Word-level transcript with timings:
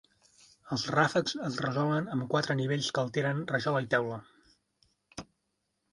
Els 0.75 0.85
ràfecs 0.95 1.35
es 1.49 1.59
resolen 1.65 2.09
amb 2.17 2.27
quatre 2.33 2.57
nivells 2.63 2.89
que 2.97 3.03
alternen 3.05 3.47
rajola 3.55 3.85
i 3.87 3.93
teula. 3.95 4.21